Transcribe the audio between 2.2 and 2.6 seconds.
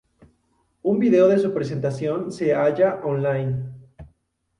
se